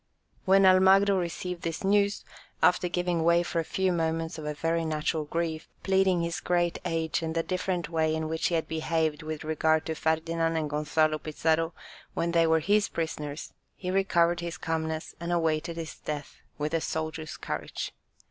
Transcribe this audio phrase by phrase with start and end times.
[0.45, 2.25] When Almagro received this news,
[2.63, 6.79] after giving way for a few moments to a very natural grief, pleading his great
[6.85, 10.71] age and the different way in which he had behaved with regard to Ferdinand and
[10.71, 11.75] Gonzalo Pizarro
[12.15, 16.81] when they were his prisoners, he recovered his calmness and awaited his death with a
[16.81, 17.93] soldier's courage.